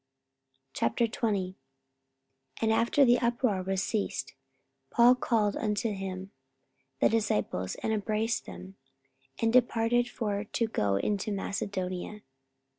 44:020:001 0.73 1.53
And 2.59 2.73
after 2.73 3.05
the 3.05 3.19
uproar 3.19 3.61
was 3.61 3.83
ceased, 3.83 4.33
Paul 4.89 5.13
called 5.13 5.55
unto 5.55 5.91
him 5.91 6.31
the 6.99 7.07
disciples, 7.07 7.75
and 7.83 7.93
embraced 7.93 8.47
them, 8.47 8.77
and 9.39 9.53
departed 9.53 10.09
for 10.09 10.43
to 10.43 10.65
go 10.67 10.95
into 10.95 11.31
Macedonia. 11.31 12.23